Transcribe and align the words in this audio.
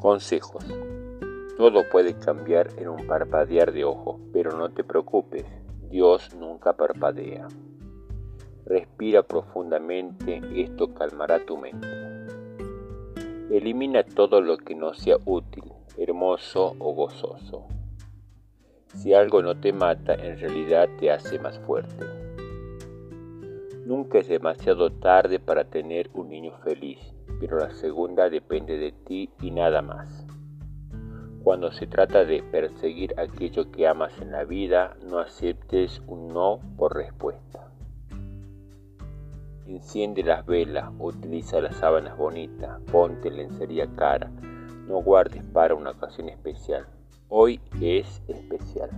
Consejos. 0.00 0.64
Todo 1.58 1.86
puede 1.90 2.14
cambiar 2.14 2.70
en 2.78 2.88
un 2.88 3.06
parpadear 3.06 3.70
de 3.70 3.84
ojos, 3.84 4.18
pero 4.32 4.56
no 4.56 4.70
te 4.70 4.82
preocupes, 4.82 5.44
Dios 5.90 6.34
nunca 6.34 6.72
parpadea. 6.72 7.46
Respira 8.64 9.22
profundamente, 9.22 10.40
esto 10.54 10.94
calmará 10.94 11.44
tu 11.44 11.58
mente. 11.58 11.86
Elimina 13.50 14.02
todo 14.02 14.40
lo 14.40 14.56
que 14.56 14.74
no 14.74 14.94
sea 14.94 15.18
útil, 15.26 15.64
hermoso 15.98 16.76
o 16.78 16.94
gozoso. 16.94 17.66
Si 18.94 19.12
algo 19.12 19.42
no 19.42 19.60
te 19.60 19.74
mata, 19.74 20.14
en 20.14 20.38
realidad 20.38 20.88
te 20.98 21.10
hace 21.10 21.38
más 21.38 21.58
fuerte. 21.58 22.29
Nunca 23.90 24.18
es 24.20 24.28
demasiado 24.28 24.92
tarde 24.92 25.40
para 25.40 25.64
tener 25.64 26.10
un 26.14 26.28
niño 26.28 26.52
feliz, 26.62 27.00
pero 27.40 27.58
la 27.58 27.72
segunda 27.72 28.30
depende 28.30 28.78
de 28.78 28.92
ti 28.92 29.30
y 29.42 29.50
nada 29.50 29.82
más. 29.82 30.24
Cuando 31.42 31.72
se 31.72 31.88
trata 31.88 32.24
de 32.24 32.40
perseguir 32.40 33.18
aquello 33.18 33.72
que 33.72 33.88
amas 33.88 34.12
en 34.20 34.30
la 34.30 34.44
vida, 34.44 34.96
no 35.02 35.18
aceptes 35.18 36.00
un 36.06 36.28
no 36.28 36.60
por 36.76 36.94
respuesta. 36.94 37.68
Enciende 39.66 40.22
las 40.22 40.46
velas, 40.46 40.92
utiliza 41.00 41.60
las 41.60 41.74
sábanas 41.74 42.16
bonitas, 42.16 42.80
ponte 42.92 43.28
lencería 43.28 43.88
cara, 43.96 44.30
no 44.86 45.02
guardes 45.02 45.42
para 45.52 45.74
una 45.74 45.90
ocasión 45.90 46.28
especial. 46.28 46.86
Hoy 47.28 47.60
es 47.80 48.22
especial. 48.28 48.90